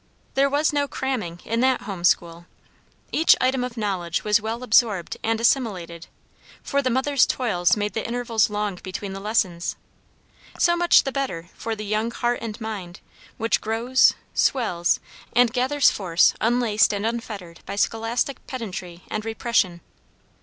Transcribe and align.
There 0.33 0.49
was 0.49 0.73
no 0.73 0.87
"cramming" 0.87 1.41
in 1.45 1.59
that 1.59 1.83
home 1.83 2.03
school; 2.03 2.47
each 3.11 3.35
item 3.39 3.63
of 3.63 3.77
knowledge 3.77 4.23
was 4.23 4.41
well 4.41 4.63
absorbed 4.63 5.15
and 5.21 5.39
assimilated, 5.39 6.07
for 6.63 6.81
the 6.81 6.89
mother's 6.89 7.27
toils 7.27 7.77
made 7.77 7.93
the 7.93 8.03
intervals 8.07 8.49
long 8.49 8.77
between 8.81 9.13
the 9.13 9.19
lessons. 9.19 9.75
So 10.57 10.75
much 10.75 11.03
the 11.03 11.11
better 11.11 11.49
for 11.53 11.75
the 11.75 11.85
young 11.85 12.09
heart 12.09 12.39
and 12.41 12.59
mind, 12.59 12.99
which 13.37 13.61
grows, 13.61 14.15
swells, 14.33 14.99
and 15.35 15.53
gathers 15.53 15.91
force 15.91 16.33
unlaced 16.41 16.95
and 16.95 17.05
unfettered 17.05 17.59
by 17.67 17.75
scholastic 17.75 18.47
pedantry 18.47 19.03
and 19.11 19.23
repression. 19.23 19.81